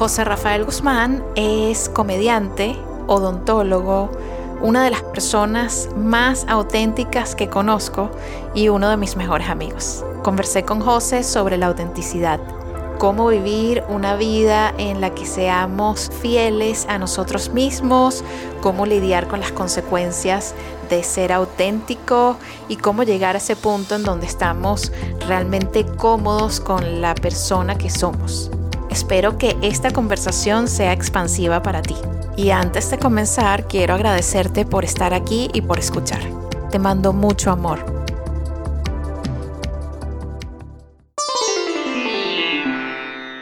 [0.00, 2.74] José Rafael Guzmán es comediante,
[3.06, 4.10] odontólogo,
[4.62, 8.10] una de las personas más auténticas que conozco
[8.54, 10.02] y uno de mis mejores amigos.
[10.22, 12.40] Conversé con José sobre la autenticidad,
[12.98, 18.24] cómo vivir una vida en la que seamos fieles a nosotros mismos,
[18.62, 20.54] cómo lidiar con las consecuencias
[20.88, 24.92] de ser auténtico y cómo llegar a ese punto en donde estamos
[25.28, 28.50] realmente cómodos con la persona que somos.
[28.90, 31.94] Espero que esta conversación sea expansiva para ti.
[32.36, 36.20] Y antes de comenzar, quiero agradecerte por estar aquí y por escuchar.
[36.70, 38.00] Te mando mucho amor.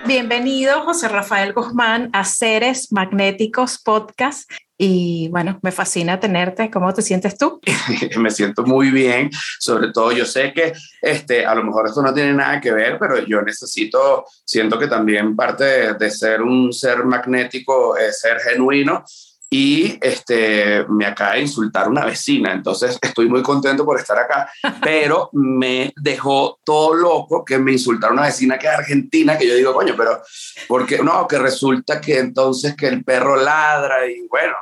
[0.06, 4.50] Bienvenido, José Rafael Guzmán, a Seres Magnéticos Podcast.
[4.80, 6.70] Y bueno, me fascina tenerte.
[6.70, 7.60] ¿Cómo te sientes tú?
[8.18, 9.28] me siento muy bien.
[9.58, 12.96] Sobre todo, yo sé que este, a lo mejor esto no tiene nada que ver,
[12.96, 19.04] pero yo necesito, siento que también parte de, ser un ser magnético es ser genuino
[19.50, 24.50] y este, me acaba de insultar una vecina, entonces estoy muy contento por estar acá,
[24.82, 29.54] pero me dejó todo loco que me insultara una vecina que es argentina, que yo
[29.54, 30.22] digo, coño, pero
[30.66, 34.54] porque no, que resulta que entonces que el perro ladra y bueno,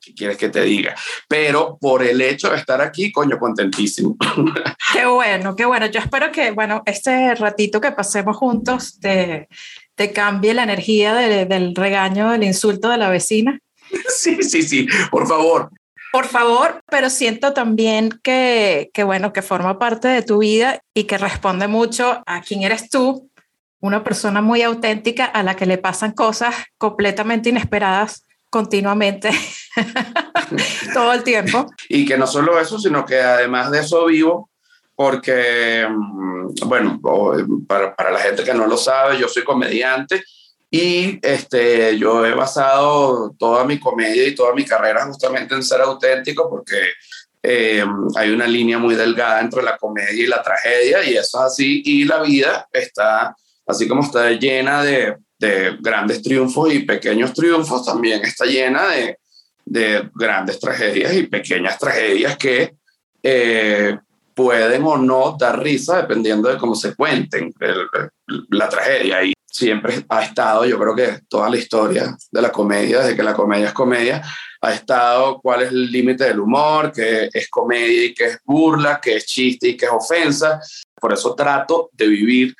[0.00, 0.94] ¿qué quieres que te diga?
[1.28, 4.16] Pero por el hecho de estar aquí, coño, contentísimo.
[4.92, 5.86] Qué bueno, qué bueno.
[5.86, 9.48] Yo espero que, bueno, este ratito que pasemos juntos te,
[9.94, 13.60] te cambie la energía del regaño, del insulto de la vecina.
[14.08, 15.70] Sí, sí, sí, por favor.
[16.12, 21.04] Por favor, pero siento también que, que, bueno, que forma parte de tu vida y
[21.04, 23.30] que responde mucho a quién eres tú,
[23.80, 29.30] una persona muy auténtica a la que le pasan cosas completamente inesperadas continuamente,
[30.94, 31.66] todo el tiempo.
[31.88, 34.50] Y que no solo eso, sino que además de eso vivo,
[34.94, 37.00] porque, mm, bueno,
[37.66, 40.22] para, para, la gente que no lo sabe, yo soy comediante
[40.70, 45.80] y este, yo he basado toda mi comedia y toda mi carrera justamente en ser
[45.80, 46.80] auténtico, porque
[47.42, 47.84] eh,
[48.16, 51.82] hay una línea muy delgada entre la comedia y la tragedia, y eso es así,
[51.84, 53.34] y la vida está,
[53.66, 59.18] así como está llena de de grandes triunfos y pequeños triunfos, también está llena de,
[59.70, 62.74] de grandes tragedias y pequeñas tragedias que
[63.22, 63.96] eh,
[64.34, 67.54] pueden o no dar risa dependiendo de cómo se cuenten
[68.48, 69.22] la tragedia.
[69.22, 73.22] Y siempre ha estado, yo creo que toda la historia de la comedia, desde que
[73.22, 74.22] la comedia es comedia,
[74.60, 79.00] ha estado cuál es el límite del humor, qué es comedia y qué es burla,
[79.00, 80.60] qué es chiste y qué es ofensa.
[81.00, 82.56] Por eso trato de vivir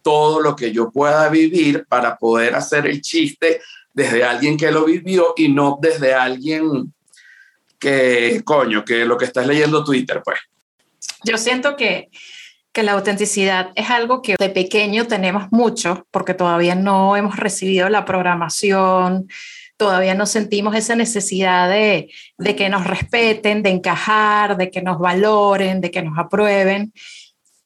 [0.00, 3.60] todo lo que yo pueda vivir para poder hacer el chiste
[3.94, 6.92] desde alguien que lo vivió y no desde alguien
[7.78, 10.38] que, coño, que lo que estás leyendo Twitter, pues.
[11.24, 12.10] Yo siento que,
[12.72, 17.88] que la autenticidad es algo que de pequeño tenemos mucho porque todavía no hemos recibido
[17.88, 19.28] la programación,
[19.76, 24.98] todavía no sentimos esa necesidad de, de que nos respeten, de encajar, de que nos
[24.98, 26.92] valoren, de que nos aprueben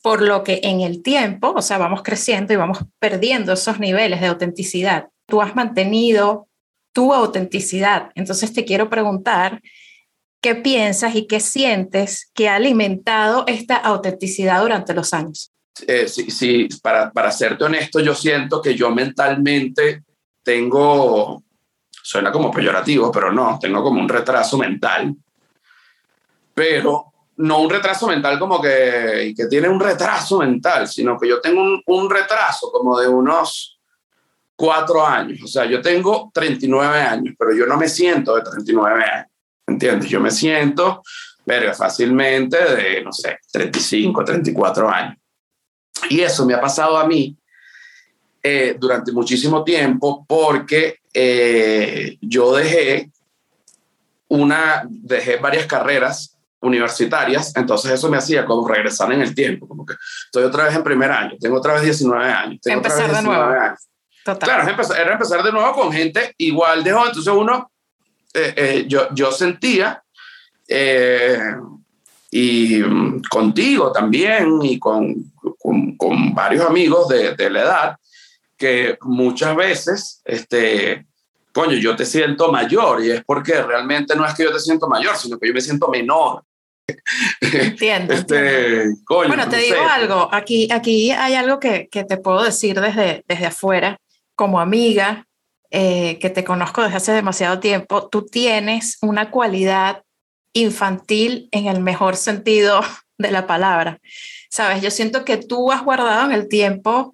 [0.03, 4.21] por lo que en el tiempo, o sea, vamos creciendo y vamos perdiendo esos niveles
[4.21, 5.09] de autenticidad.
[5.29, 6.49] Tú has mantenido
[6.93, 8.11] tu autenticidad.
[8.15, 9.61] Entonces te quiero preguntar,
[10.41, 15.53] ¿qué piensas y qué sientes que ha alimentado esta autenticidad durante los años?
[15.87, 20.03] Eh, sí, sí, para, para serte honesto, yo siento que yo mentalmente
[20.43, 21.43] tengo,
[22.03, 25.15] suena como peyorativo, pero no, tengo como un retraso mental.
[26.55, 31.41] Pero no un retraso mental como que, que tiene un retraso mental, sino que yo
[31.41, 33.78] tengo un, un, retraso como de unos
[34.59, 35.41] cuatro años.
[35.45, 39.29] O sea, yo tengo 39 años, pero yo no me siento de 39 años.
[39.69, 40.11] ¿Entiendes?
[40.11, 41.03] Yo me siento,
[41.47, 45.17] verga, fácilmente de, no sé, 35, 34 años.
[46.11, 47.37] Y eso me ha pasado a mí
[48.43, 53.13] eh, durante muchísimo tiempo porque eh, yo dejé
[54.29, 59.87] una, dejé varias carreras universitarias, entonces eso me hacía como regresar en el tiempo, como
[59.87, 59.95] que
[60.25, 63.23] estoy otra vez en primer año, tengo otra vez 19 años, tengo empezar otra vez
[63.23, 63.65] 19 de nuevo.
[63.65, 63.89] Años.
[64.29, 64.47] Total.
[64.47, 67.71] Claro, empezar, era empezar de nuevo con gente igual de joven, entonces uno,
[68.35, 70.03] eh, eh, yo, yo sentía,
[70.69, 71.39] eh,
[72.31, 77.97] y mm, contigo también, y con, con, con varios amigos de, de, la edad,
[78.55, 81.07] que muchas veces, este,
[81.51, 84.89] coño, yo te siento mayor y es porque realmente no es que yo te siento
[84.89, 86.43] mayor, sino que yo me siento menor.
[87.41, 88.13] Entiendo.
[88.13, 92.79] este, Coño, bueno, te digo algo, aquí, aquí hay algo que, que, te puedo decir
[92.79, 93.99] desde, desde afuera,
[94.39, 95.27] como amiga,
[95.73, 100.05] eh, que te conozco desde hace demasiado tiempo, tú tienes una cualidad
[100.53, 102.81] infantil en el mejor sentido
[103.19, 103.99] de la palabra.
[104.49, 107.11] Sabes, yo siento que tú has guardado en el tiempo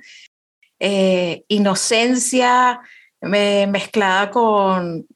[0.78, 2.82] eh, inocencia
[3.22, 5.06] mezclada con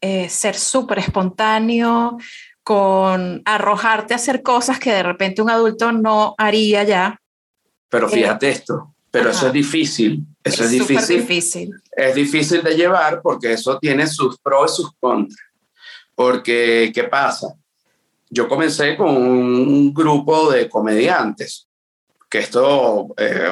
[0.00, 2.18] eh, ser súper espontáneo,
[2.64, 7.20] con arrojarte a hacer cosas que de repente un adulto no haría ya.
[7.88, 11.20] Pero fíjate esto, pero eso es difícil, eso es, difícil.
[11.20, 11.82] difícil.
[11.94, 15.38] Es difícil de llevar porque eso tiene sus pros y sus contras.
[16.14, 17.54] Porque, ¿qué pasa?
[18.30, 21.68] Yo comencé con un grupo de comediantes
[22.30, 23.50] que esto, eh,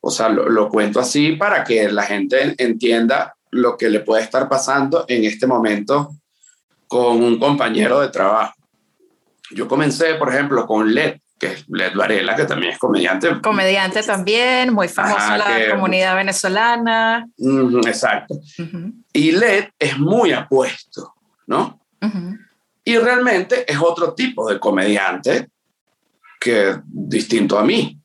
[0.00, 4.48] o sea, lo, cuento así para que la gente entienda lo que le puede estar
[4.48, 6.14] pasando en este momento
[6.88, 8.54] con un compañero de trabajo.
[9.50, 13.40] Yo comencé, por ejemplo, con Led, que es Led Varela, que también es comediante.
[13.40, 17.26] Comediante también, muy famoso en la comunidad venezolana.
[17.84, 18.38] exacto.
[19.12, 21.14] Y Led es muy apuesto,
[21.48, 21.80] ¿no?
[22.84, 25.48] Y realmente es otro tipo de comediante
[26.38, 27.98] que distinto a mí.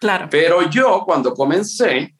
[0.00, 0.28] Claro.
[0.30, 2.14] Pero yo cuando comencé,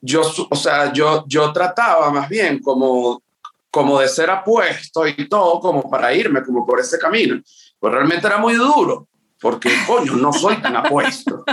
[0.00, 3.22] yo, o sea, yo, yo trataba más bien como,
[3.70, 7.40] como de ser apuesto y todo, como para irme como por ese camino.
[7.78, 9.06] Pues realmente era muy duro,
[9.40, 11.44] porque coño, no soy tan apuesto.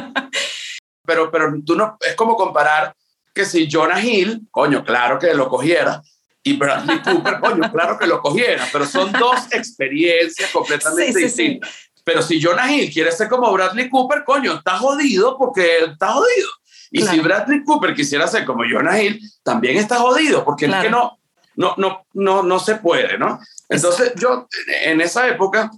[1.06, 2.96] Pero, pero tú no, es como comparar
[3.34, 6.02] que si Jonah Hill, coño, claro que lo cogiera,
[6.42, 11.70] y Bradley Cooper, coño, claro que lo cogiera, pero son dos experiencias completamente distintas.
[12.04, 16.50] Pero si Jonah Hill quiere ser como Bradley Cooper, coño, está jodido porque está jodido.
[16.92, 20.90] Y si Bradley Cooper quisiera ser como Jonah Hill, también está jodido porque es que
[20.90, 21.18] no,
[21.56, 23.40] no, no, no, no se puede, ¿no?
[23.68, 24.48] Entonces yo
[24.84, 25.72] en esa época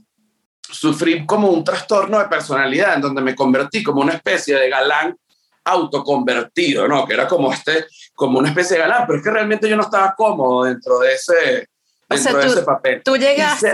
[0.72, 5.18] sufrí como un trastorno de personalidad en donde me convertí como una especie de galán
[5.64, 7.06] autoconvertido, ¿no?
[7.06, 9.84] Que era como este, como una especie de galán, pero es que realmente yo no
[9.84, 11.70] estaba cómodo dentro de ese,
[12.08, 13.02] dentro de ese papel.
[13.04, 13.72] Tú llegaste,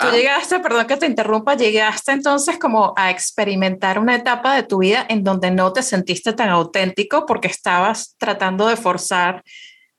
[0.00, 0.12] Tú ah.
[0.12, 5.04] llegaste, perdón que te interrumpa, llegaste entonces como a experimentar una etapa de tu vida
[5.06, 9.44] en donde no te sentiste tan auténtico porque estabas tratando de forzar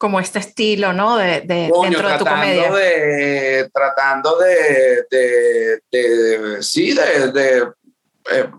[0.02, 1.16] como este estilo, ¿no?
[1.16, 2.72] De, de dentro de tu comedia.
[2.72, 5.06] De, tratando de,
[5.92, 7.68] de, sí, de,
[8.32, 8.50] eh,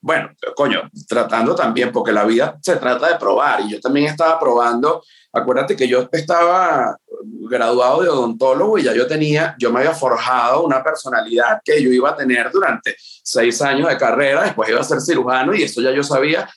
[0.00, 4.40] bueno, coño, tratando también, porque la vida se trata de probar y yo también estaba
[4.40, 9.94] probando acuérdate que yo estaba graduado de odontólogo y ya yo tenía, yo me había
[9.94, 14.80] forjado una personalidad que yo iba a tener durante seis años de carrera, después iba
[14.80, 16.48] a ser cirujano y eso ya yo sabía,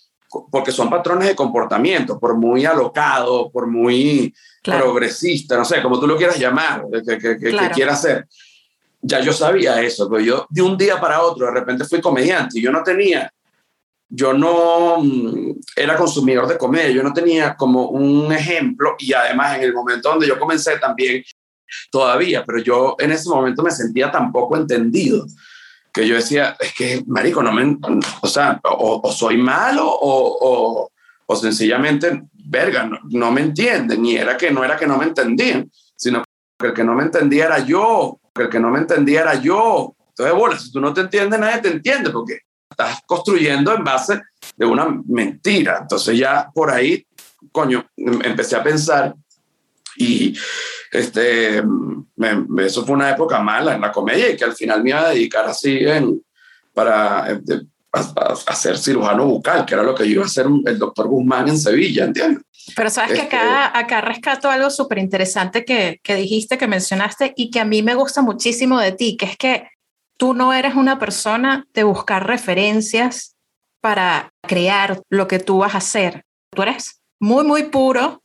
[0.51, 4.33] porque son patrones de comportamiento, por muy alocado, por muy
[4.63, 8.27] progresista, no sé, como tú lo quieras llamar, que, que, que, que quiera hacer.
[9.01, 12.59] Ya yo sabía eso, pero yo de un día para otro de repente fui comediante
[12.59, 13.31] y yo no tenía
[14.13, 19.57] yo no mm, era consumidor de comedia, yo no tenía como un ejemplo y además
[19.57, 21.23] en el momento donde yo comencé también
[21.89, 25.25] todavía, pero yo en ese momento me sentía tan poco entendido
[25.93, 27.77] que yo decía, es que, marico, no me,
[28.21, 30.89] o sea, o, soy malo o,
[31.27, 35.71] o, sencillamente, verga, no, me entienden, y era que no era que no me entendían,
[35.95, 36.23] sino
[36.59, 39.35] que el que no me entendía era yo, que el que no me entendía era
[39.35, 39.95] yo.
[40.09, 42.39] Entonces, bueno, si tú no te entiendes, nadie te entiende, porque
[42.69, 44.21] estás construyendo en base
[44.57, 45.79] de una mentira.
[45.81, 47.05] Entonces ya por ahí,
[47.51, 49.15] coño, em, empecé a pensar
[49.97, 50.37] y
[50.91, 51.63] este,
[52.59, 55.09] eso fue una época mala en la comedia y que al final me iba a
[55.09, 56.21] dedicar así en,
[56.73, 57.39] para eh,
[58.47, 62.05] hacer cirujano bucal, que era lo que iba a hacer el doctor Guzmán en Sevilla,
[62.05, 62.43] ¿entiendes?
[62.75, 67.33] Pero sabes que acá, este acá rescato algo súper interesante que, que dijiste, que mencionaste
[67.35, 69.67] y que a mí me gusta muchísimo de ti, que es que
[70.17, 73.35] tú no eres una persona de buscar referencias
[73.81, 76.23] para crear lo que tú vas a hacer.
[76.51, 78.20] Tú eres muy, muy puro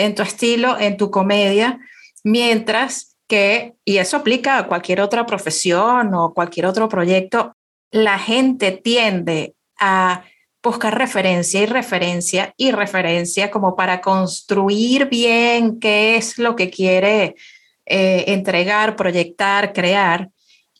[0.00, 1.78] en tu estilo, en tu comedia,
[2.24, 7.54] mientras que, y eso aplica a cualquier otra profesión o cualquier otro proyecto,
[7.90, 10.24] la gente tiende a
[10.62, 17.34] buscar referencia y referencia y referencia como para construir bien qué es lo que quiere
[17.86, 20.28] eh, entregar, proyectar, crear.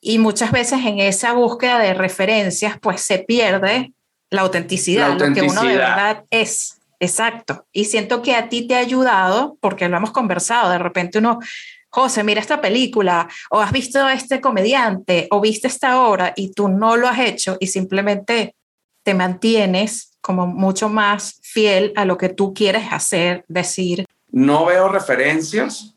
[0.01, 3.93] Y muchas veces en esa búsqueda de referencias, pues se pierde
[4.31, 6.80] la autenticidad, lo que uno de verdad es.
[7.01, 7.67] Exacto.
[7.73, 11.41] Y siento que a ti te ha ayudado, porque lo hemos conversado, de repente uno,
[11.89, 16.53] José, mira esta película, o has visto a este comediante, o viste esta obra y
[16.53, 18.55] tú no lo has hecho y simplemente
[19.03, 24.05] te mantienes como mucho más fiel a lo que tú quieres hacer, decir.
[24.31, 25.95] No veo referencias,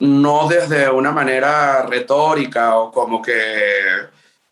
[0.00, 3.32] no desde una manera retórica o como que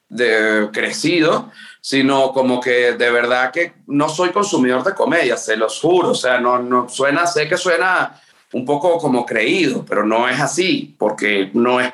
[0.08, 1.50] de crecido,
[1.80, 6.14] sino como que de verdad que no soy consumidor de comedia, se los juro, o
[6.14, 8.20] sea, no, no suena, sé que suena
[8.52, 11.92] un poco como creído, pero no es así, porque no es,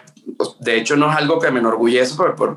[0.61, 2.57] de hecho no es algo que me enorgullece, pero,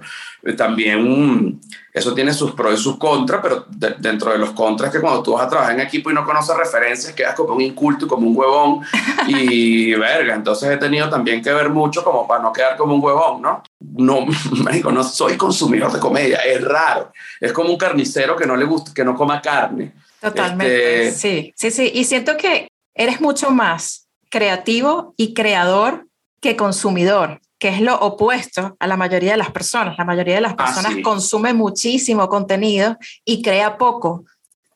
[0.57, 1.59] también
[1.93, 5.33] eso tiene sus pros y sus contras, pero dentro de los contras que cuando tú
[5.33, 8.27] vas a trabajar en equipo y no conoces referencias, quedas como un inculto y como
[8.27, 8.81] un huevón
[9.27, 13.03] y verga, entonces he tenido también que ver mucho como para no quedar como un
[13.03, 13.63] huevón, ¿no?
[13.79, 14.25] No,
[14.71, 18.65] digo, no soy consumidor de comedia, es raro, es como un carnicero que no le
[18.65, 19.93] gusta, que no coma carne.
[20.19, 26.07] Totalmente, este, sí, sí, sí, y siento que eres mucho más creativo y creador
[26.41, 29.97] que consumidor, que es lo opuesto a la mayoría de las personas.
[29.97, 34.23] La mayoría de las ah, personas consume muchísimo contenido y crea poco.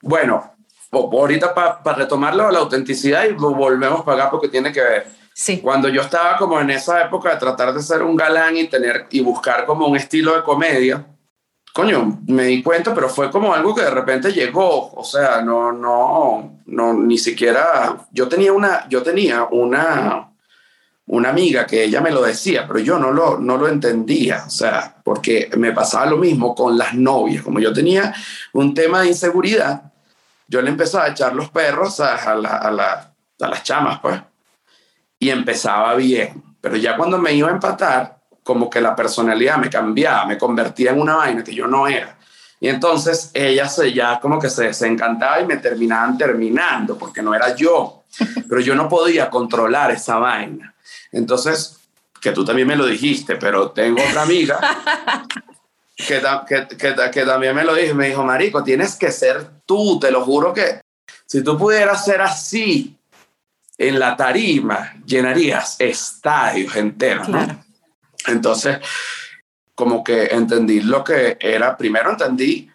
[0.02, 0.54] Bueno,
[0.92, 5.06] ahorita para retomarlo, la autenticidad y volvemos para acá porque tiene que ver.
[5.32, 5.58] Sí.
[5.58, 9.06] Cuando yo estaba como en esa época de tratar de ser un galán y tener
[9.10, 11.04] y buscar como un estilo de comedia,
[11.72, 15.72] coño, me di cuenta, pero fue como algo que de repente llegó, o sea, no,
[15.72, 20.33] no, no, ni siquiera, yo tenía una, yo tenía una,
[21.06, 24.50] una amiga que ella me lo decía, pero yo no lo, no lo entendía, o
[24.50, 28.14] sea, porque me pasaba lo mismo con las novias, como yo tenía
[28.54, 29.92] un tema de inseguridad,
[30.48, 34.20] yo le empezaba a echar los perros a, a, a, a las chamas, pues,
[35.18, 39.70] y empezaba bien, pero ya cuando me iba a empatar, como que la personalidad me
[39.70, 42.18] cambiaba, me convertía en una vaina que yo no era.
[42.60, 47.34] Y entonces ella se, ya como que se desencantaba y me terminaban terminando, porque no
[47.34, 48.03] era yo.
[48.48, 50.74] Pero yo no podía controlar esa vaina.
[51.12, 51.78] Entonces,
[52.20, 54.58] que tú también me lo dijiste, pero tengo otra amiga
[55.96, 59.98] que, que, que, que también me lo dijo, me dijo, Marico, tienes que ser tú,
[59.98, 60.80] te lo juro que
[61.26, 62.96] si tú pudieras ser así
[63.78, 67.28] en la tarima, llenarías estadios enteros.
[67.28, 67.64] ¿no?
[68.26, 68.78] Entonces,
[69.74, 72.70] como que entendí lo que era, primero entendí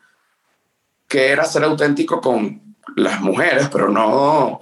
[1.07, 4.59] que era ser auténtico con las mujeres, pero no,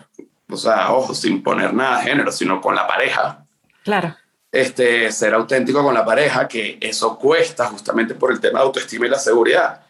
[0.49, 3.45] o sea, ojo, sin poner nada de género, sino con la pareja.
[3.83, 4.15] Claro.
[4.51, 9.05] Este, ser auténtico con la pareja, que eso cuesta justamente por el tema de autoestima
[9.05, 9.81] y la seguridad.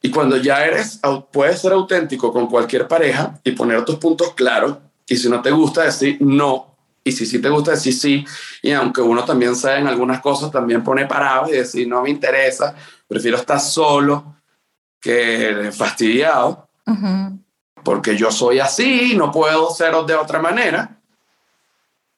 [0.00, 1.00] Y cuando ya eres,
[1.32, 5.50] puedes ser auténtico con cualquier pareja y poner tus puntos claros, y si no te
[5.50, 8.24] gusta decir no, y si sí te gusta decir sí,
[8.62, 12.10] y aunque uno también sabe en algunas cosas, también pone parado y decir no me
[12.10, 12.74] interesa,
[13.08, 14.36] prefiero estar solo
[15.00, 16.68] que fastidiado,
[17.82, 21.00] porque yo soy así, no puedo ser de otra manera,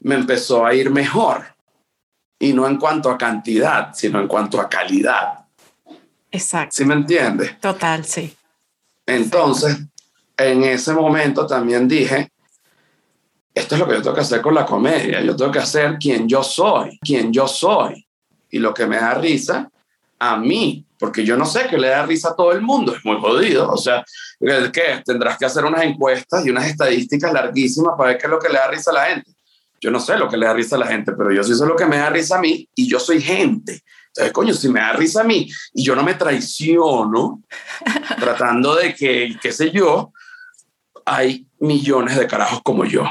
[0.01, 1.45] me empezó a ir mejor.
[2.39, 5.47] Y no en cuanto a cantidad, sino en cuanto a calidad.
[6.31, 6.75] Exacto.
[6.75, 7.61] ¿Sí me entiendes?
[7.61, 8.35] Total, sí.
[9.05, 9.79] Entonces,
[10.37, 12.33] en ese momento también dije,
[13.53, 15.99] esto es lo que yo tengo que hacer con la comedia, yo tengo que hacer
[15.99, 18.07] quien yo soy, quien yo soy.
[18.51, 19.71] Y lo que me da risa
[20.21, 23.05] a mí, porque yo no sé qué le da risa a todo el mundo, es
[23.05, 23.71] muy jodido.
[23.71, 24.05] O sea,
[24.39, 25.03] ¿qué?
[25.05, 28.51] Tendrás que hacer unas encuestas y unas estadísticas larguísimas para ver qué es lo que
[28.51, 29.33] le da risa a la gente.
[29.81, 31.65] Yo no sé lo que le da risa a la gente, pero yo sí sé
[31.65, 33.83] lo que me da risa a mí y yo soy gente.
[34.09, 37.43] Entonces, coño, si me da risa a mí y yo no me traiciono
[38.21, 40.13] tratando de que, qué sé yo,
[41.07, 43.05] hay millones de carajos como yo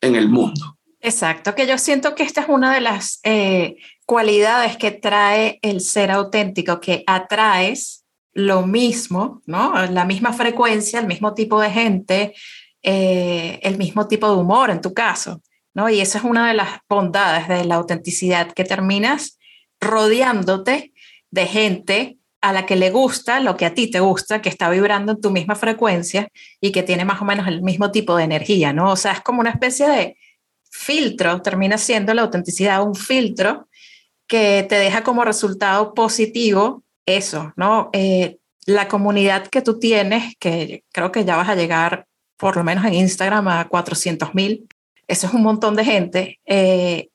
[0.00, 0.76] en el mundo.
[1.00, 3.76] Exacto, que yo siento que esta es una de las eh,
[4.08, 9.84] cualidades que trae el ser auténtico, que atraes lo mismo, ¿no?
[9.84, 12.34] La misma frecuencia, el mismo tipo de gente,
[12.82, 15.42] eh, el mismo tipo de humor en tu caso,
[15.74, 15.90] ¿no?
[15.90, 19.38] Y esa es una de las bondades de la autenticidad, que terminas
[19.78, 20.94] rodeándote
[21.30, 24.70] de gente a la que le gusta lo que a ti te gusta, que está
[24.70, 26.28] vibrando en tu misma frecuencia
[26.62, 28.90] y que tiene más o menos el mismo tipo de energía, ¿no?
[28.90, 30.16] O sea, es como una especie de
[30.70, 33.67] filtro, termina siendo la autenticidad un filtro
[34.28, 37.90] que te deja como resultado positivo eso, ¿no?
[37.92, 42.06] Eh, la comunidad que tú tienes, que creo que ya vas a llegar
[42.36, 44.68] por lo menos en Instagram a 400 mil,
[45.08, 47.08] eso es un montón de gente eh,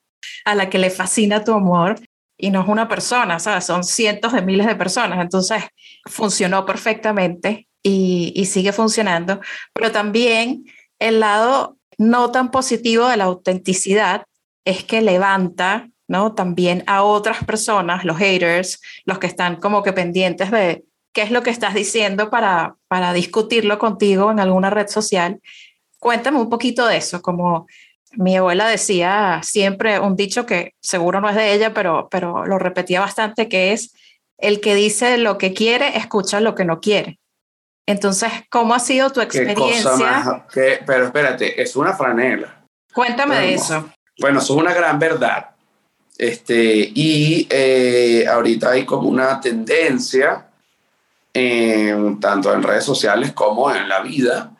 [0.44, 2.00] a la que le fascina tu amor
[2.36, 3.64] y no es una persona, ¿sabes?
[3.64, 5.20] Son cientos de miles de personas.
[5.20, 5.62] Entonces,
[6.04, 9.40] funcionó perfectamente y, y, sigue funcionando.
[9.72, 10.64] Pero también
[10.98, 14.24] el lado no tan positivo de la autenticidad
[14.64, 16.34] es que levanta, ¿no?
[16.34, 21.30] También a otras personas, los haters, los que están como que pendientes de qué es
[21.30, 25.40] lo que estás diciendo para, para discutirlo contigo en alguna red social.
[25.98, 27.66] Cuéntame un poquito de eso, como
[28.16, 32.58] mi abuela decía siempre un dicho que seguro no es de ella, pero, pero lo
[32.58, 33.94] repetía bastante, que es,
[34.38, 37.18] el que dice lo que quiere, escucha lo que no quiere.
[37.86, 40.46] Entonces, ¿cómo ha sido tu experiencia?
[40.86, 42.66] pero espérate, es una franela.
[42.92, 43.90] Cuéntame de eso.
[44.20, 45.53] Bueno, eso es una gran verdad.
[46.16, 50.48] Este, y eh, ahorita hay como una tendencia,
[52.20, 54.54] tanto en redes sociales como en la vida,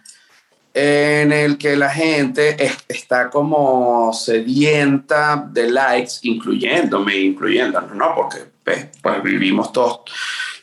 [0.74, 2.56] en el que la gente
[2.88, 8.12] está como sedienta de likes, incluyéndome, incluyéndonos, ¿no?
[8.16, 10.00] Porque pues, pues, vivimos todos,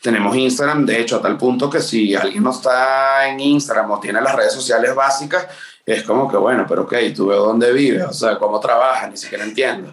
[0.02, 4.00] tenemos Instagram, de hecho, a tal punto que si alguien no está en Instagram o
[4.02, 5.48] tiene las redes sociales básicas,
[5.86, 9.16] es como que, bueno, pero ok, tú ves dónde vives, o sea, cómo trabajas, ni
[9.16, 9.92] siquiera entiendo.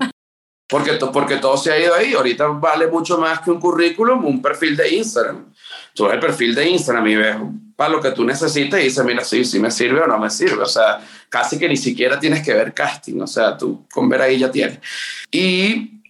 [0.69, 2.13] Porque, porque todo se ha ido ahí.
[2.13, 5.47] Ahorita vale mucho más que un currículum, un perfil de Instagram.
[5.95, 7.37] Tú ves el perfil de Instagram y ves
[7.75, 10.29] para lo que tú necesites y dices, mira, sí, sí me sirve o no me
[10.29, 10.63] sirve.
[10.63, 13.21] O sea, casi que ni siquiera tienes que ver casting.
[13.21, 14.79] O sea, tú con ver ahí ya tienes.
[15.31, 16.03] Y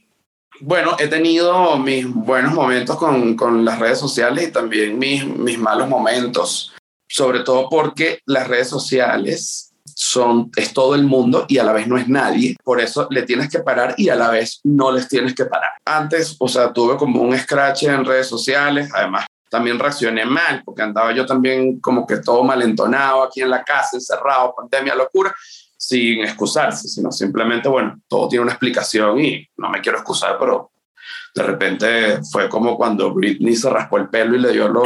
[0.60, 5.58] bueno, he tenido mis buenos momentos con, con las redes sociales y también mis, mis
[5.58, 6.72] malos momentos.
[7.06, 9.67] Sobre todo porque las redes sociales
[10.00, 12.56] son, es todo el mundo y a la vez no es nadie.
[12.62, 15.70] Por eso le tienes que parar y a la vez no les tienes que parar.
[15.84, 20.82] Antes, o sea, tuve como un scratch en redes sociales, además también reaccioné mal, porque
[20.82, 25.34] andaba yo también como que todo malentonado aquí en la casa, encerrado, pandemia, locura,
[25.76, 30.70] sin excusarse, sino simplemente, bueno, todo tiene una explicación y no me quiero excusar, pero
[31.34, 34.84] de repente fue como cuando Britney se raspó el pelo y le dio lo...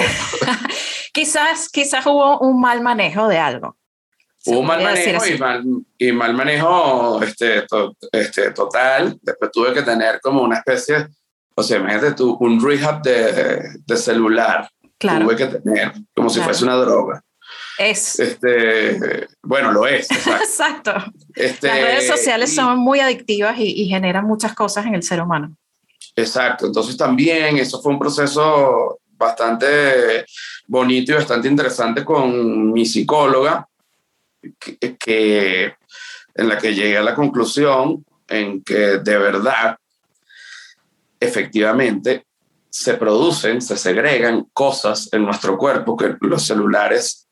[1.12, 3.76] quizás, quizás hubo un mal manejo de algo.
[4.46, 5.64] Hubo mal manejo y mal,
[5.98, 7.64] y mal, manejo este,
[8.12, 9.18] este, total.
[9.22, 11.06] Después tuve que tener como una especie,
[11.54, 14.68] o sea, imagínate tú, un rehab de, de celular.
[14.98, 15.24] Claro.
[15.24, 17.22] Tuve que tener, como si fuese una droga.
[17.78, 18.18] Es.
[18.18, 20.10] Este, bueno, lo es.
[20.26, 20.92] Exacto.
[21.34, 25.20] Este, Las redes sociales son muy adictivas y, y generan muchas cosas en el ser
[25.20, 25.56] humano.
[26.16, 26.66] Exacto.
[26.66, 30.24] Entonces también eso fue un proceso bastante
[30.66, 33.66] bonito y bastante interesante con mi psicóloga,
[34.58, 35.74] que,
[36.34, 39.76] en la que llegué a la conclusión en que de verdad,
[41.20, 42.26] efectivamente,
[42.70, 47.28] se producen, se segregan cosas en nuestro cuerpo que los celulares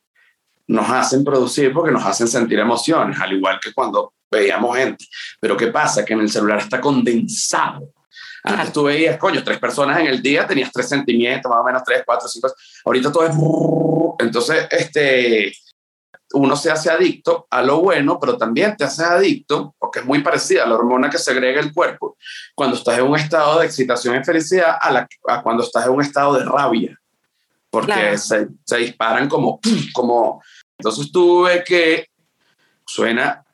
[0.66, 5.04] nos hacen producir porque nos hacen sentir emociones, al igual que cuando veíamos gente.
[5.40, 6.04] Pero ¿qué pasa?
[6.04, 7.92] Que en el celular está condensado.
[8.44, 11.82] Antes tú veías, coño, tres personas en el día, tenías tres sentimientos, más o menos
[11.84, 12.52] tres, cuatro, cinco.
[12.84, 13.34] Ahorita todo es...
[14.24, 15.52] Entonces, este,
[16.32, 20.22] uno se hace adicto a lo bueno, pero también te hace adicto, porque es muy
[20.22, 22.16] parecida a la hormona que segrega el cuerpo,
[22.54, 25.08] cuando estás en un estado de excitación y felicidad a, la,
[25.42, 26.98] cuando estás en un estado de rabia,
[27.68, 29.60] porque se, se, disparan como,
[29.92, 30.42] como...
[30.78, 32.06] Entonces tuve que,
[32.86, 33.44] suena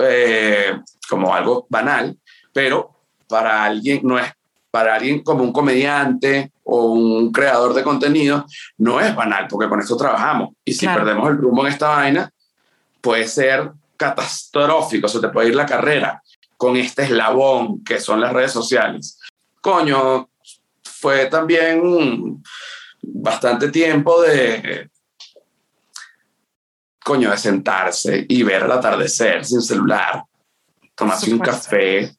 [0.00, 2.18] eh, como algo banal,
[2.52, 2.90] pero
[3.28, 4.32] para alguien no es
[4.74, 8.44] para alguien como un comediante o un creador de contenido,
[8.78, 10.56] no es banal, porque con esto trabajamos.
[10.64, 12.28] Y si perdemos el rumbo en esta vaina,
[13.00, 16.20] puede ser catastrófico, se te puede ir la carrera
[16.56, 19.20] con este eslabón que son las redes sociales.
[19.60, 20.28] Coño,
[20.82, 22.42] fue también
[23.00, 24.90] bastante tiempo de,
[27.04, 30.24] coño, de sentarse y ver el atardecer sin celular,
[30.96, 32.16] tomarse un café,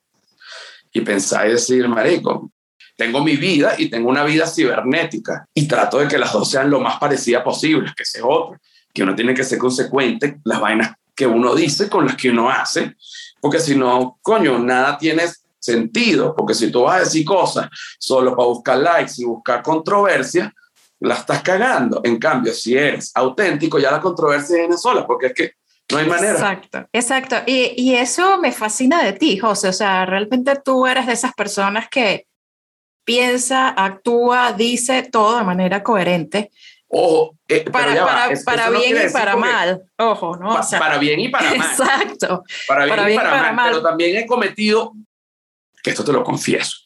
[0.95, 2.49] y pensar y decir, marico,
[2.95, 6.69] tengo mi vida y tengo una vida cibernética y trato de que las dos sean
[6.69, 8.57] lo más parecidas posible, que sea otra,
[8.93, 12.49] que uno tiene que ser consecuente las vainas que uno dice con las que uno
[12.49, 12.95] hace,
[13.41, 15.23] porque si no, coño, nada tiene
[15.59, 17.67] sentido, porque si tú vas a decir cosas
[17.99, 20.53] solo para buscar likes y buscar controversia,
[21.01, 21.99] la estás cagando.
[22.05, 25.51] En cambio, si eres auténtico, ya la controversia viene sola, porque es que
[25.91, 26.33] no hay manera.
[26.33, 27.35] Exacto, exacto.
[27.45, 29.69] Y, y, eso me fascina de ti, José.
[29.69, 32.27] O sea, realmente tú eres de esas personas que
[33.03, 36.51] piensa, actúa, dice todo de manera coherente.
[36.87, 39.83] Ojo, eh, para, para, para bien y para mal.
[39.97, 40.59] Ojo, ¿no?
[40.79, 41.67] para bien y para mal.
[41.71, 42.43] Exacto.
[42.67, 44.93] Para bien, y para, mal, Pero también he cometido,
[45.83, 46.77] que esto te lo confieso.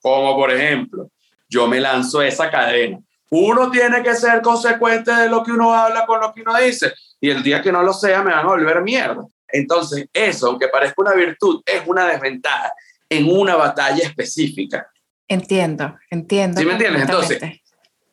[0.00, 1.08] Como por ejemplo,
[1.48, 2.98] yo me lanzo esa cadena.
[3.30, 6.92] Uno tiene que ser consecuente de lo que uno habla con lo que uno dice
[7.22, 9.24] y el día que no lo sea me van a volver mierda.
[9.46, 12.72] Entonces, eso, aunque parezca una virtud, es una desventaja
[13.08, 14.90] en una batalla específica.
[15.28, 16.60] Entiendo, entiendo.
[16.60, 17.02] ¿Sí me entiendes?
[17.02, 17.40] Entonces,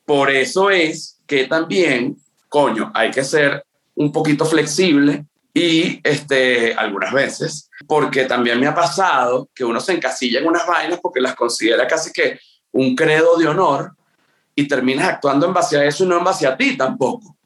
[0.06, 2.18] por eso es que también,
[2.50, 8.76] coño, hay que ser un poquito flexible y este, algunas veces, porque también me ha
[8.76, 12.40] pasado que uno se encasilla en unas vainas porque las considera casi que
[12.72, 13.96] un credo de honor
[14.54, 17.39] y terminas actuando en base a eso y no en base a ti tampoco.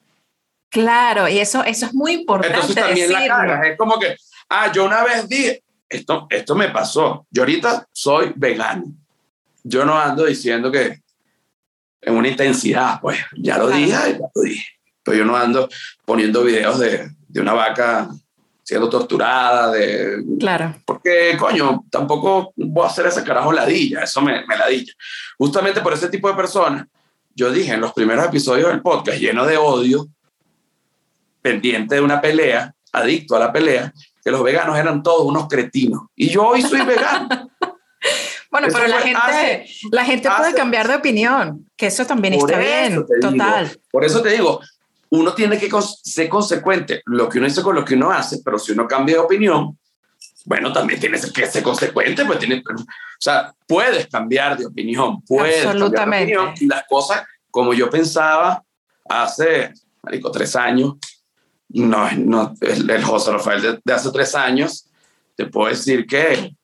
[0.73, 2.55] Claro, y eso, eso es muy importante.
[2.55, 4.17] Entonces también la es como que,
[4.49, 8.85] ah, yo una vez dije, esto, esto me pasó, yo ahorita soy vegano,
[9.63, 10.99] yo no ando diciendo que,
[12.01, 14.65] en una intensidad, pues ya lo dije, ya lo dije.
[15.03, 15.69] Pero yo no ando
[16.05, 18.09] poniendo videos de, de una vaca
[18.63, 20.23] siendo torturada, de...
[20.39, 20.75] Claro.
[20.85, 24.91] Porque, coño, tampoco voy a hacer ese carajo ladilla, eso me, me ladilla.
[25.37, 26.87] Justamente por ese tipo de personas,
[27.35, 30.07] yo dije en los primeros episodios del podcast, lleno de odio,
[31.43, 36.03] pendiente de una pelea, adicto a la pelea, que los veganos eran todos unos cretinos.
[36.15, 37.27] Y yo hoy soy vegano.
[38.49, 43.05] bueno, pero la gente, la gente puede cambiar de opinión, que eso también está bien,
[43.21, 43.77] total.
[43.91, 44.61] por eso te digo,
[45.09, 45.69] uno tiene que
[46.01, 49.15] ser consecuente lo que uno dice con lo que uno hace, pero si uno cambia
[49.15, 49.77] de opinión,
[50.45, 52.85] bueno, también tienes que ser consecuente, pues tienes, o
[53.19, 55.97] sea, puedes cambiar de opinión, puedes Absolutamente.
[55.97, 58.63] cambiar de opinión y las cosas como yo pensaba
[59.07, 60.95] hace, marico, tres años,
[61.73, 64.89] no, no, el, el José Rafael de, de, hace tres años,
[65.35, 66.55] te puedo decir que...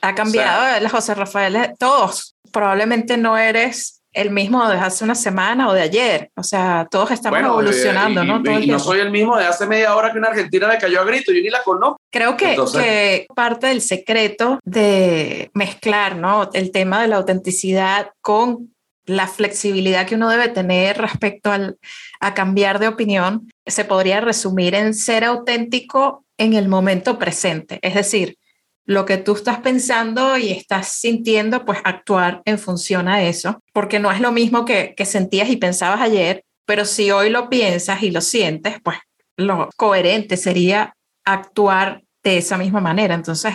[0.00, 5.04] Ha cambiado o sea, el José Rafael, todos, probablemente no eres el mismo de hace
[5.04, 6.30] una semana o de ayer.
[6.34, 8.60] O sea, todos estamos bueno, evolucionando, y, ¿no?
[8.60, 11.00] Y, y no soy el mismo de hace media hora que una argentina me cayó
[11.00, 12.00] a grito, yo ni la conozco.
[12.10, 16.50] Creo que, Entonces, que parte del secreto de mezclar, ¿no?
[16.52, 18.74] El tema de la autenticidad con
[19.08, 21.78] la flexibilidad que uno debe tener respecto al,
[22.20, 27.78] a cambiar de opinión se podría resumir en ser auténtico en el momento presente.
[27.82, 28.38] Es decir,
[28.84, 33.98] lo que tú estás pensando y estás sintiendo, pues actuar en función a eso, porque
[33.98, 38.02] no es lo mismo que, que sentías y pensabas ayer, pero si hoy lo piensas
[38.02, 38.98] y lo sientes, pues
[39.36, 40.94] lo coherente sería
[41.24, 43.14] actuar de esa misma manera.
[43.14, 43.54] Entonces,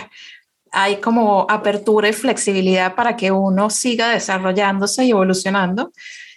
[0.74, 5.92] hay como apertura y flexibilidad para que uno siga desarrollándose y evolucionando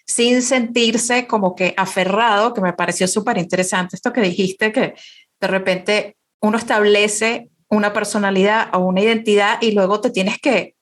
[0.06, 4.93] sin sentirse como que aferrado, que me pareció súper interesante esto que dijiste, que
[5.39, 10.76] de repente uno establece una personalidad o una identidad y luego te tienes que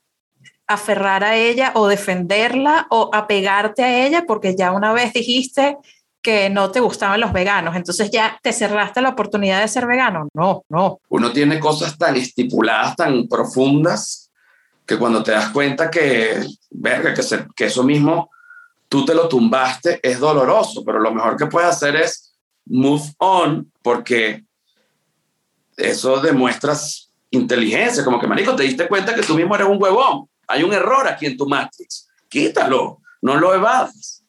[0.67, 5.77] aferrar a ella o defenderla o apegarte a ella porque ya una vez dijiste
[6.25, 10.27] que no te gustaban los veganos, entonces ya te cerraste la oportunidad de ser vegano.
[10.33, 10.99] No, no.
[11.09, 14.31] Uno tiene cosas tan estipuladas, tan profundas,
[14.88, 18.31] que cuando te das cuenta que, verga, que, eso mismo
[18.89, 22.35] tú te lo tumbaste, es doloroso, pero lo mejor que puedes hacer es
[22.65, 24.43] move on, porque
[25.77, 30.27] eso demuestras inteligencia, como que, marico, te diste cuenta que tú mismo eres un huevón.
[30.47, 32.07] Hay un error aquí en tu matrix.
[32.27, 34.24] Quítalo, no lo evades.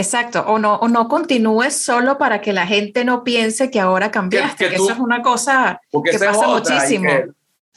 [0.00, 4.10] Exacto, o no, o no continúes solo para que la gente no piense que ahora
[4.10, 7.04] cambiaste, que, que, tú, eso es una cosa que pasa muchísimo.
[7.04, 7.26] Que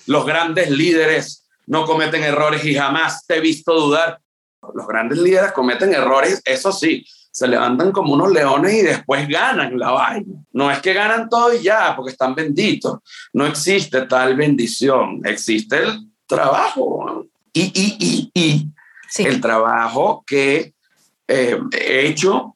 [0.05, 4.21] los grandes líderes no cometen errores y jamás te he visto dudar.
[4.73, 9.77] Los grandes líderes cometen errores, eso sí, se levantan como unos leones y después ganan
[9.77, 10.45] la vaina.
[10.53, 12.99] No es que ganan todo y ya, porque están benditos.
[13.33, 17.25] No existe tal bendición, existe el trabajo.
[17.51, 18.67] Y, y, y, y
[19.09, 19.23] sí.
[19.23, 20.72] el trabajo que
[21.33, 22.55] eh, he hecho,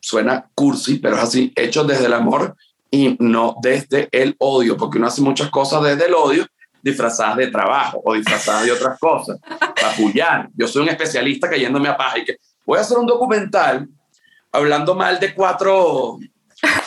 [0.00, 2.56] suena cursi, pero es así, hecho desde el amor
[2.90, 6.46] y no desde el odio, porque uno hace muchas cosas desde el odio
[6.82, 9.38] disfrazadas de trabajo o disfrazadas de otras cosas,
[9.76, 10.50] para.
[10.54, 13.88] Yo soy un especialista cayéndome a paja y que voy a hacer un documental
[14.50, 16.18] hablando mal de cuatro,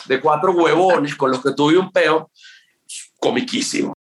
[0.06, 2.30] de cuatro huevones con los que tuve un peo,
[3.20, 3.94] comiquísimo.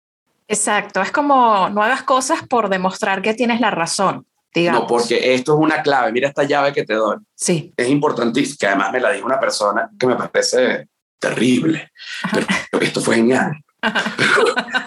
[0.47, 4.27] Exacto, es como no hagas cosas por demostrar que tienes la razón.
[4.55, 4.83] Digamos.
[4.83, 6.13] No, porque esto es una clave.
[6.13, 7.17] Mira esta llave que te doy.
[7.35, 7.73] Sí.
[7.77, 10.89] Es importantísimo, que además me la dijo una persona que me parece
[11.19, 11.91] terrible.
[12.33, 13.53] Pero, pero esto fue genial.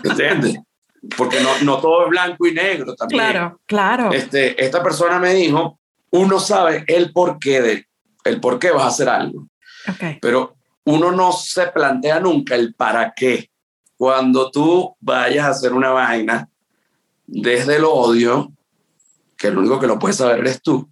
[0.04, 0.60] ¿Entiendes?
[1.18, 3.20] Porque no, no todo es blanco y negro también.
[3.20, 4.12] Claro, claro.
[4.12, 5.80] Este, esta persona me dijo,
[6.12, 7.86] uno sabe el porqué de
[8.24, 9.48] el por qué vas a hacer algo.
[9.90, 10.18] Okay.
[10.22, 13.50] Pero uno no se plantea nunca el para qué.
[13.96, 16.50] Cuando tú vayas a hacer una vaina
[17.26, 18.52] desde el odio,
[19.38, 20.90] que el único que lo puede saber eres tú,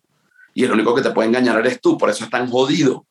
[0.54, 3.06] y el único que te puede engañar eres tú, por eso es tan jodido.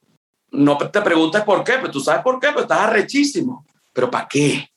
[0.51, 3.67] No te preguntes por qué, pero tú sabes por qué, pero estás arrechísimo.
[3.93, 4.71] ¿Pero para qué?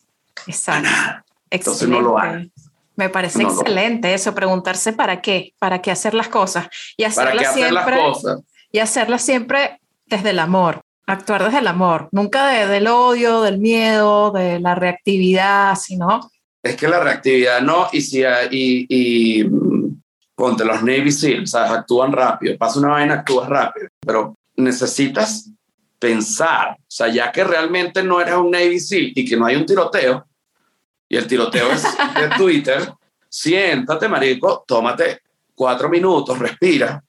[0.48, 0.90] Exacto.
[0.90, 2.48] Para Entonces no lo hagas.
[2.96, 6.68] Me parece no excelente eso, preguntarse para qué, para qué hacer las cosas
[6.98, 8.42] y hacerlas ¿Para qué hacer siempre las cosas?
[8.72, 13.60] y hacerlas siempre desde el amor, actuar desde el amor, nunca de, del odio, del
[13.60, 16.32] miedo, de la reactividad, sino...
[16.64, 19.44] Es que la reactividad no, y si y, y
[20.38, 21.72] ponte los Navy SEALs, ¿sabes?
[21.72, 25.50] actúan rápido, pasa una vaina, actúas rápido, pero necesitas
[25.98, 29.56] pensar, o sea, ya que realmente no eres un Navy SEAL y que no hay
[29.56, 30.28] un tiroteo,
[31.10, 32.94] y el tiroteo es de Twitter,
[33.28, 35.22] siéntate, marico, tómate
[35.56, 37.04] cuatro minutos, respira,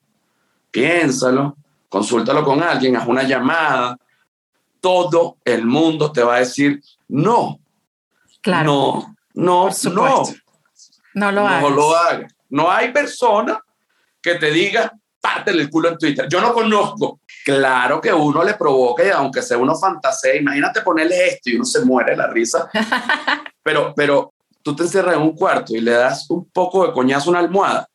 [0.71, 1.55] piénsalo,
[1.87, 3.95] consúltalo con alguien, haz una llamada.
[4.81, 7.59] Todo el mundo te va a decir no.
[8.41, 9.05] Claro.
[9.35, 10.23] No, no, no.
[11.13, 11.71] No lo no hagas.
[11.71, 12.35] lo hagas.
[12.49, 13.59] No hay persona
[14.21, 16.27] que te diga pártele el culo en Twitter.
[16.29, 17.19] Yo no conozco.
[17.43, 21.65] Claro que uno le provoca, y aunque sea uno fantasea, imagínate ponerle esto y uno
[21.65, 22.69] se muere la risa.
[23.63, 27.29] pero, pero tú te encierras en un cuarto y le das un poco de coñazo
[27.29, 27.87] a una almohada.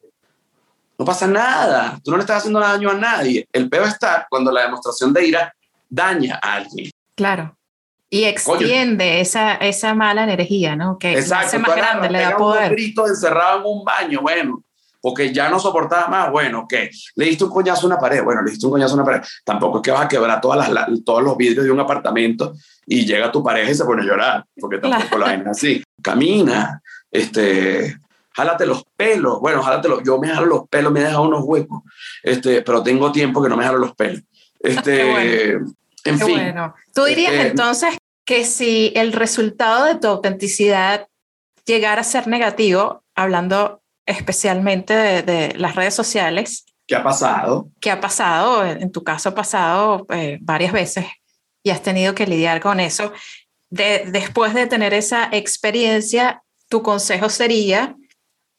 [0.99, 1.99] No pasa nada.
[2.03, 3.47] Tú no le estás haciendo daño a nadie.
[3.53, 5.55] El peor está cuando la demostración de ira
[5.89, 6.91] daña a alguien.
[7.17, 7.57] Claro.
[8.15, 11.01] Y extiende esa, esa mala energía, ¿no?
[11.01, 12.71] Que Exacto, hace más grande, le da poder.
[12.71, 14.63] Un grito encerrado en un baño, bueno,
[15.01, 16.93] porque ya no soportaba más, bueno, ¿qué?
[17.17, 19.21] Le diste un coñazo a una pared, bueno, le diste un coñazo a una pared.
[19.45, 22.55] Tampoco es que vas a quebrar todas las, todos los vidrios de un apartamento
[22.87, 25.83] y llega tu pareja y se pone a llorar, porque tampoco la ven así.
[26.01, 27.99] Camina, este,
[28.31, 31.43] jálate los pelos, bueno, jálate los, yo me jalo los pelos, me he dejado unos
[31.43, 31.83] huecos,
[32.23, 34.23] este, pero tengo tiempo que no me jalo los pelos.
[34.65, 35.55] Este,
[36.05, 36.37] En fin.
[36.37, 36.75] Bueno.
[36.95, 41.09] Tú dirías este, entonces que si el resultado de tu autenticidad
[41.65, 46.67] llegara a ser negativo, hablando especialmente de, las redes sociales.
[46.87, 47.71] ¿Qué ha pasado?
[47.81, 48.65] ¿Qué ha pasado?
[48.65, 51.07] En tu caso ha pasado eh, varias veces
[51.63, 53.13] y has tenido que lidiar con eso.
[53.71, 57.97] De, después de tener esa experiencia, tu consejo sería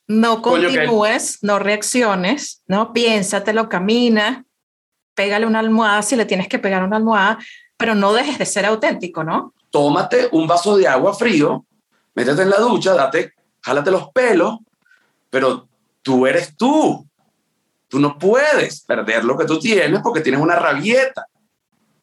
[0.08, 4.46] no continúes, no reacciones, no piénsatelo, camina,
[5.16, 7.40] pégale una almohada si le tienes que pegar una almohada,
[7.78, 9.54] pero no dejes de ser auténtico, ¿no?
[9.70, 11.66] Tómate un vaso de agua frío,
[12.14, 14.60] métete en la ducha, date, jálate los pelos,
[15.30, 15.68] pero
[16.02, 17.06] tú eres tú.
[17.88, 21.26] Tú no puedes perder lo que tú tienes porque tienes una rabieta.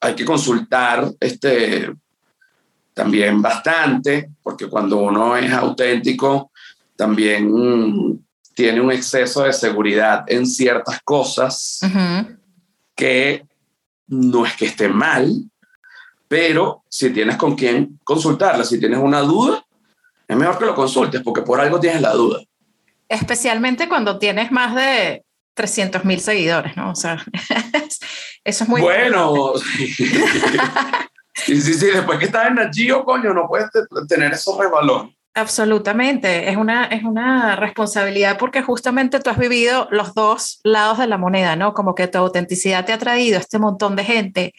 [0.00, 1.92] Hay que consultar este,
[2.94, 6.50] también bastante, porque cuando uno es auténtico,
[6.96, 8.18] también mm,
[8.54, 11.80] tiene un exceso de seguridad en ciertas cosas
[12.94, 13.46] que
[14.08, 15.50] no es que esté mal,
[16.32, 19.62] pero si tienes con quién consultarla, si tienes una duda,
[20.26, 22.40] es mejor que lo consultes porque por algo tienes la duda.
[23.06, 26.92] Especialmente cuando tienes más de 300 mil seguidores, ¿no?
[26.92, 27.22] O sea,
[28.44, 29.52] eso es muy bueno.
[31.34, 33.68] sí, sí, sí, después que estás en el Gio, coño, no puedes
[34.08, 35.14] tener esos rebalones.
[35.34, 41.06] Absolutamente, es una, es una responsabilidad porque justamente tú has vivido los dos lados de
[41.06, 41.74] la moneda, ¿no?
[41.74, 44.54] Como que tu autenticidad te ha traído este montón de gente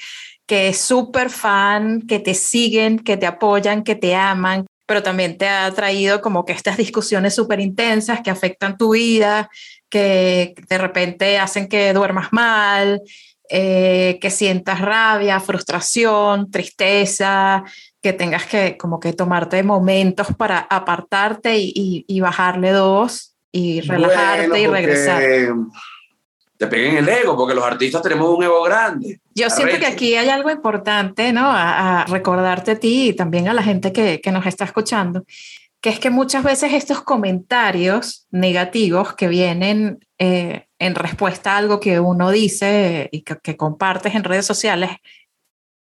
[0.45, 5.37] que es súper fan, que te siguen, que te apoyan, que te aman, pero también
[5.37, 9.49] te ha traído como que estas discusiones súper intensas que afectan tu vida,
[9.89, 13.01] que de repente hacen que duermas mal,
[13.49, 17.63] eh, que sientas rabia, frustración, tristeza,
[18.01, 24.67] que tengas que como que tomarte momentos para apartarte y, bajarle dos y relajarte y
[24.67, 25.23] regresar.
[26.63, 29.19] Te peguen el ego, porque los artistas tenemos un ego grande.
[29.35, 31.45] Yo siento que aquí hay algo importante, ¿no?
[31.45, 35.25] A, recordarte a ti y también a la gente que, que nos está escuchando,
[35.81, 41.79] que es que muchas veces estos comentarios negativos que vienen eh, en respuesta a algo
[41.79, 44.91] que uno dice y que, que compartes en redes sociales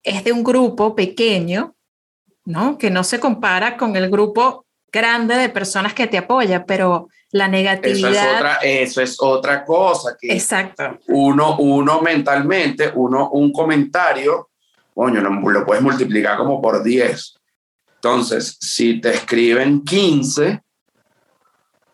[0.02, 1.74] es de un grupo pequeño
[2.44, 2.78] ¿no?
[2.78, 7.48] Que no se compara con el grupo grande de personas que te apoya, pero la
[7.48, 8.10] negatividad...
[8.10, 10.16] Eso es otra, eso es otra cosa.
[10.20, 10.98] Que Exacto.
[11.08, 14.50] Uno, uno mentalmente, uno, un comentario,
[14.94, 17.34] coño, lo puedes multiplicar como por 10.
[17.96, 20.62] Entonces, si te escriben 15,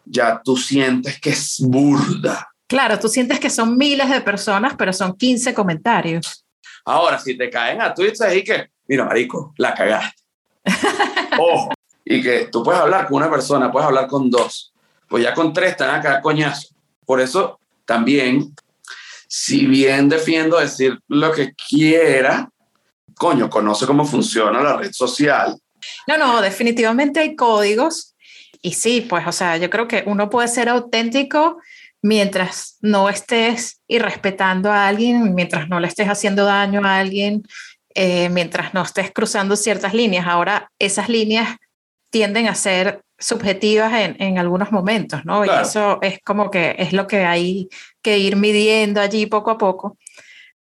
[0.05, 2.49] ya tú sientes que es burda.
[2.68, 6.44] Claro, tú sientes que son miles de personas, pero son 15 comentarios.
[6.85, 10.22] Ahora, si te caen a Twitter y que, mira, marico, la cagaste
[11.38, 11.70] Ojo.
[12.05, 14.72] Y que tú puedes hablar con una persona, puedes hablar con dos.
[15.09, 16.69] Pues ya con tres están acá coñazo.
[17.05, 18.55] Por eso también,
[19.29, 22.51] si bien defiendo decir lo que quiera,
[23.14, 25.57] coño, conoce cómo funciona la red social.
[26.07, 28.14] No, no, definitivamente hay códigos.
[28.62, 31.59] Y sí, pues, o sea, yo creo que uno puede ser auténtico
[32.03, 37.42] mientras no estés irrespetando a alguien, mientras no le estés haciendo daño a alguien,
[37.95, 40.27] eh, mientras no estés cruzando ciertas líneas.
[40.27, 41.57] Ahora, esas líneas
[42.11, 45.44] tienden a ser subjetivas en, en algunos momentos, ¿no?
[45.44, 47.68] Y eso es como que es lo que hay
[48.02, 49.96] que ir midiendo allí poco a poco.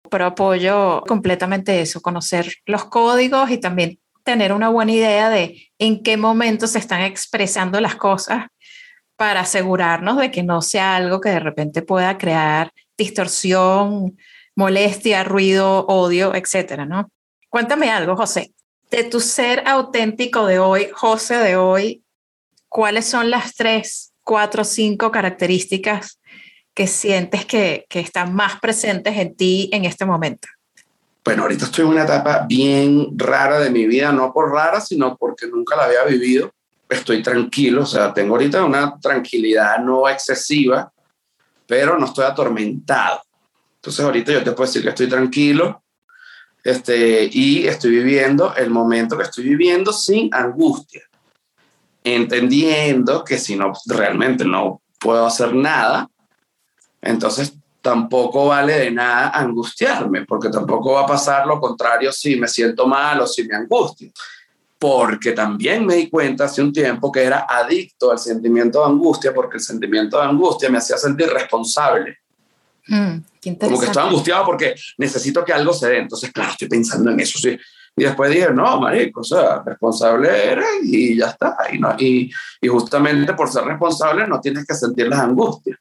[0.08, 6.02] Pero apoyo completamente eso, conocer los códigos y también tener una buena idea de en
[6.02, 8.46] qué momento se están expresando las cosas
[9.16, 14.16] para asegurarnos de que no sea algo que de repente pueda crear distorsión,
[14.54, 17.10] molestia, ruido, odio, etcétera, ¿no?
[17.48, 18.52] Cuéntame algo, José.
[18.90, 22.02] De tu ser auténtico de hoy, José de hoy,
[22.68, 26.20] ¿cuáles son las tres, cuatro, cinco características
[26.74, 30.48] que sientes que, que están más presentes en ti en este momento?
[31.24, 35.16] Bueno, ahorita estoy en una etapa bien rara de mi vida, no por rara, sino
[35.16, 36.52] porque nunca la había vivido.
[36.88, 40.92] Estoy tranquilo, o sea, tengo ahorita una tranquilidad no excesiva,
[41.66, 43.22] pero no estoy atormentado.
[43.74, 45.82] Entonces ahorita yo te puedo decir que estoy tranquilo
[46.62, 51.02] este, y estoy viviendo el momento que estoy viviendo sin angustia,
[52.14, 56.08] entendiendo que si no realmente no puedo hacer nada,
[57.02, 62.46] entonces tampoco vale de nada angustiarme, porque tampoco va a pasar lo contrario si me
[62.46, 64.10] siento mal o si me angustio.
[64.78, 69.34] Porque también me di cuenta hace un tiempo que era adicto al sentimiento de angustia,
[69.34, 72.18] porque el sentimiento de angustia me hacía sentir responsable.
[72.86, 73.16] Mm,
[73.58, 75.98] Como que estaba angustiado porque necesito que algo se dé.
[75.98, 77.58] Entonces, claro, estoy pensando en eso, sí.
[77.98, 81.56] Y después dije, no, marico, o sea, responsable eres y ya está.
[81.72, 82.30] Y, no, y,
[82.60, 85.78] y justamente por ser responsable no tienes que sentir las angustias.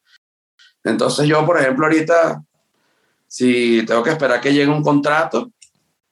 [0.82, 2.42] Entonces yo, por ejemplo, ahorita,
[3.28, 5.52] si tengo que esperar que llegue un contrato,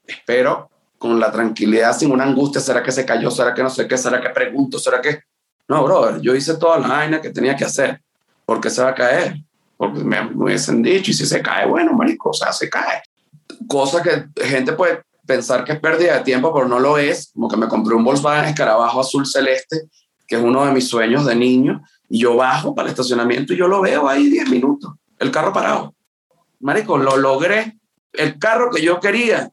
[0.06, 3.32] espero con la tranquilidad, sin una angustia, ¿será que se cayó?
[3.32, 3.98] ¿Será que no sé qué?
[3.98, 4.80] ¿Será que pregunto?
[4.80, 5.22] ¿Será que...?
[5.70, 8.02] No, brother, yo hice toda la vaina que tenía que hacer.
[8.46, 9.38] ¿Por qué se va a caer?
[9.78, 13.02] Porque me, hubiesen dicho, y si se cae, bueno, marico, o sea, se cae.
[13.68, 17.32] Cosa que gente puede pensar que es pérdida de tiempo, pero no lo es.
[17.34, 19.90] Como que me compré un Volkswagen Escarabajo azul celeste,
[20.28, 23.58] que es uno de mis sueños de niño, y yo bajo para el estacionamiento y
[23.58, 25.96] yo lo veo ahí 10 minutos, el carro parado.
[26.60, 27.78] Marico, lo logré.
[28.14, 29.52] El carro que yo quería,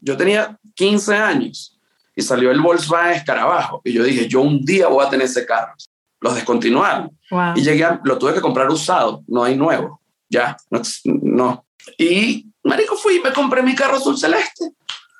[0.00, 1.80] yo tenía 15 años
[2.14, 3.80] y salió el Volkswagen Escarabajo.
[3.84, 5.72] Y yo dije, yo un día voy a tener ese carro.
[6.20, 7.10] Los descontinuaron.
[7.56, 10.00] Y llegué, lo tuve que comprar usado, no hay nuevo.
[10.28, 10.82] Ya, no.
[11.04, 11.66] no.
[11.98, 14.72] Y, marico, fui y me compré mi carro azul celeste.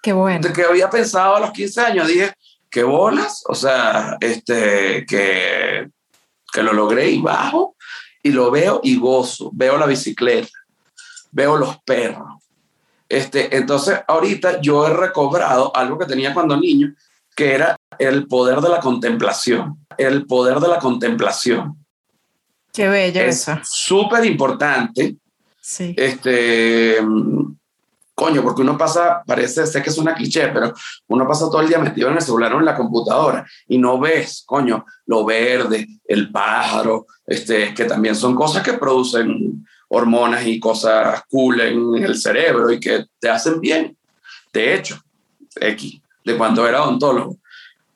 [0.04, 0.52] Qué bueno.
[0.52, 2.32] Que había pensado a los 15 años, dije,
[2.70, 5.88] qué bolas, o sea, este, que
[6.54, 7.74] que lo logré y bajo
[8.22, 10.48] y lo veo y gozo, veo la bicicleta,
[11.32, 12.42] veo los perros.
[13.08, 16.94] Este, entonces, ahorita yo he recobrado algo que tenía cuando niño,
[17.34, 21.76] que era el poder de la contemplación, el poder de la contemplación.
[22.72, 25.16] Qué bello es Súper importante.
[25.60, 25.92] Sí.
[25.96, 26.98] Este,
[28.14, 30.72] coño, porque uno pasa, parece, sé que es una cliché, pero
[31.08, 33.98] uno pasa todo el día metido en el celular o en la computadora y no
[33.98, 40.60] ves, coño, lo verde, el pájaro, este, que también son cosas que producen hormonas y
[40.60, 43.96] cosas cool en el cerebro y que te hacen bien.
[44.52, 45.00] De hecho,
[45.56, 47.38] X, de cuando era odontólogo,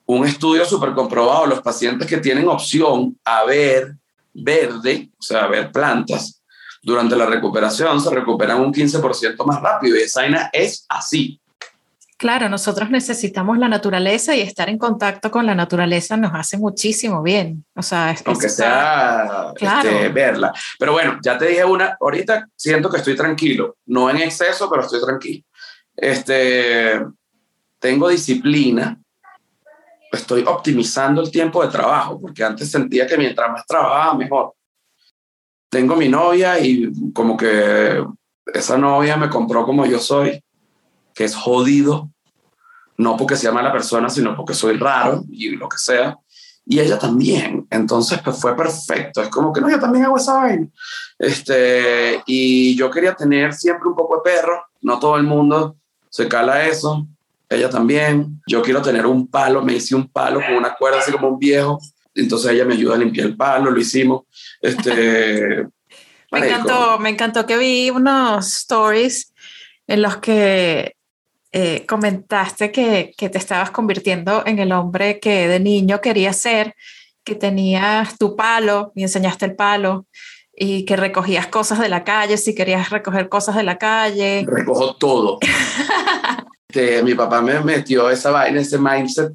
[0.05, 3.95] un estudio súper comprobado, los pacientes que tienen opción a ver
[4.33, 6.38] verde, o sea, a ver plantas,
[6.81, 11.39] durante la recuperación se recuperan un 15% más rápido y esa es así.
[12.19, 17.23] Claro, nosotros necesitamos la naturaleza y estar en contacto con la naturaleza nos hace muchísimo
[17.23, 17.63] bien.
[17.75, 20.51] O sea, es, aunque sea este, verla.
[20.77, 24.81] Pero bueno, ya te dije una, ahorita siento que estoy tranquilo, no en exceso, pero
[24.81, 25.45] estoy tranquilo.
[25.95, 27.01] Este,
[27.79, 28.99] tengo disciplina,
[30.11, 34.55] estoy optimizando el tiempo de trabajo, porque antes sentía que mientras más trabajaba, mejor
[35.69, 38.03] tengo mi novia y como que
[38.53, 40.43] esa novia me compró como yo soy,
[41.13, 42.09] que es jodido,
[42.97, 46.17] no porque sea mala persona, sino porque soy raro y lo que sea.
[46.65, 47.65] Y ella también.
[47.71, 49.21] Entonces, pues fue perfecto.
[49.21, 50.67] Es como que no, yo también hago esa vaina.
[51.17, 54.63] Este, y yo quería tener siempre un poco de perro.
[54.81, 55.77] No todo el mundo
[56.09, 57.07] se cala eso.
[57.47, 58.39] Ella también.
[58.45, 59.63] Yo quiero tener un palo.
[59.63, 61.79] Me hice un palo con una cuerda así como un viejo
[62.19, 64.23] entonces ella me ayuda a limpiar el palo, lo hicimos.
[64.61, 65.65] Este,
[66.31, 69.33] me encantó, me encantó que vi unos stories
[69.87, 70.95] en los que
[71.51, 76.75] eh, comentaste que, que, te estabas convirtiendo en el hombre que de niño querías ser,
[77.23, 80.05] que tenías tu palo y enseñaste el palo
[80.61, 84.45] y que recogías cosas de la calle, si querías recoger cosas de la calle.
[84.45, 85.39] Recojo todo.
[86.67, 89.33] que mi papá me metió esa vaina, ese mindset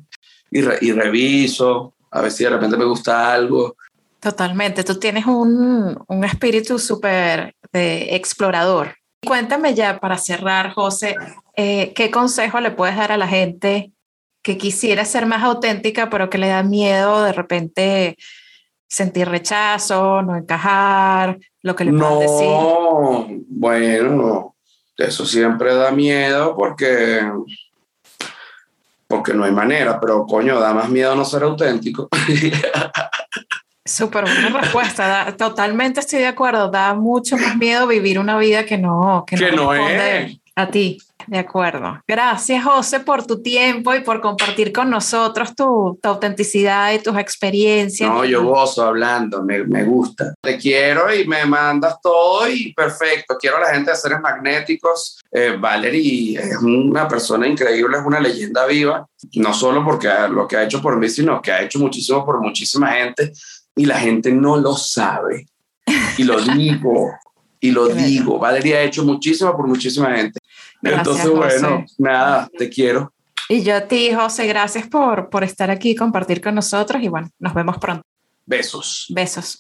[0.51, 3.77] y, y reviso, a ver si de repente me gusta algo.
[4.21, 8.95] Totalmente, tú tienes un, un espíritu súper de explorador.
[9.27, 11.17] Cuéntame ya para cerrar, José,
[11.57, 13.93] eh, ¿qué consejo le puedes dar a la gente
[14.43, 18.17] que quisiera ser más auténtica, pero que le da miedo de repente
[18.87, 22.47] sentir rechazo, no encajar, lo que le no, decir?
[22.47, 24.55] No, bueno,
[24.97, 27.23] eso siempre da miedo porque
[29.15, 32.09] porque no hay manera, pero coño, da más miedo no ser auténtico.
[33.87, 38.77] Súper buena respuesta, totalmente estoy de acuerdo, da mucho más miedo vivir una vida que
[38.77, 40.37] no, que, no, es.
[40.57, 40.99] a ti.
[41.27, 42.01] De acuerdo.
[42.07, 48.09] Gracias, José, por tu tiempo y por compartir con nosotros tu, autenticidad y tus experiencias.
[48.09, 50.35] No, yo gozo hablando, me, me, gusta.
[50.41, 53.37] Te quiero y me mandas todo y perfecto.
[53.39, 55.21] Quiero a la gente de seres magnéticos.
[55.31, 60.57] Eh, Valerie es una persona increíble, es una leyenda viva, no solo porque lo que
[60.57, 63.33] ha hecho por mí, sino que ha hecho muchísimo por muchísima gente
[63.77, 65.47] y la gente no lo sabe.
[66.19, 67.11] Y lo digo
[67.65, 68.39] y lo digo.
[68.39, 70.39] Valeria ha hecho muchísimo por muchísima gente.
[70.85, 73.13] Entonces, bueno, nada, te quiero.
[73.49, 77.03] Y yo a ti, José, gracias por, por estar aquí y compartir con nosotros.
[77.03, 78.03] Y bueno, nos vemos pronto.
[78.47, 79.07] Besos.
[79.11, 79.59] Besos.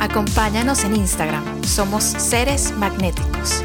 [0.00, 1.64] Acompáñanos en Instagram.
[1.64, 3.62] Somos Seres Magnéticos.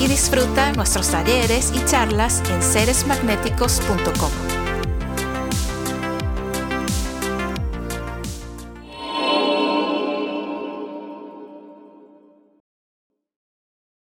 [0.00, 4.57] Y disfruta nuestros talleres y charlas en seresmagnéticos.com.